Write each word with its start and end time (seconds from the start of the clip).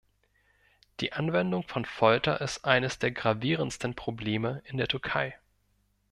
Die 0.99 1.13
Anwendung 1.13 1.61
von 1.61 1.85
Folter 1.85 2.41
ist 2.41 2.65
eines 2.65 2.97
der 2.97 3.11
gravierendsten 3.11 3.93
Probleme 3.93 4.63
in 4.65 4.77
der 4.77 4.87
Türkei. 4.87 5.37